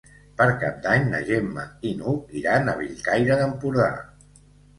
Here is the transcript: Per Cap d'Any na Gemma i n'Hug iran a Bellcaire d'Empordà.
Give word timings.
Per 0.37 0.45
Cap 0.61 0.77
d'Any 0.85 1.03
na 1.11 1.19
Gemma 1.27 1.65
i 1.89 1.91
n'Hug 1.99 2.33
iran 2.41 2.73
a 2.73 2.75
Bellcaire 2.81 3.39
d'Empordà. 3.43 3.93